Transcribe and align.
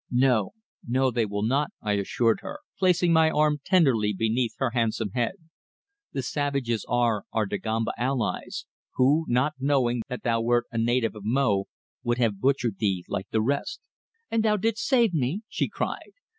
"No, 0.09 0.53
no, 0.87 1.11
they 1.11 1.27
will 1.27 1.43
not," 1.43 1.69
I 1.79 1.93
assured 1.93 2.39
her, 2.41 2.61
placing 2.79 3.13
my 3.13 3.29
arm 3.29 3.59
tenderly 3.63 4.13
beneath 4.17 4.55
her 4.57 4.71
handsome 4.71 5.11
head. 5.11 5.33
"The 6.11 6.23
savages 6.23 6.83
are 6.89 7.25
our 7.31 7.45
Dagomba 7.45 7.91
allies 7.99 8.65
who, 8.95 9.25
not 9.27 9.53
knowing 9.59 10.01
that 10.07 10.23
thou 10.23 10.41
wert 10.41 10.65
a 10.71 10.79
native 10.79 11.13
of 11.13 11.21
Mo, 11.23 11.65
would 12.01 12.17
have 12.17 12.41
butchered 12.41 12.79
thee 12.79 13.05
like 13.07 13.29
the 13.29 13.43
rest." 13.43 13.79
"And 14.31 14.41
thou 14.41 14.57
didst 14.57 14.83
save 14.87 15.13
me?" 15.13 15.43
she 15.47 15.69
cried. 15.69 16.13